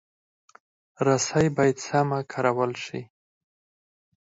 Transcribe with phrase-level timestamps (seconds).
[1.05, 3.01] رسۍ باید سمه کارول شي.